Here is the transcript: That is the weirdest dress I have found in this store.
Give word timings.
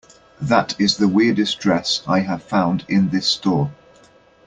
That 0.41 0.73
is 0.79 0.97
the 0.97 1.07
weirdest 1.07 1.59
dress 1.59 2.01
I 2.07 2.21
have 2.21 2.41
found 2.41 2.85
in 2.89 3.09
this 3.09 3.27
store. 3.27 3.69